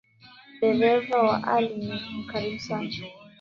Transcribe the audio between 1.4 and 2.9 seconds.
ali ni mkarimu sana.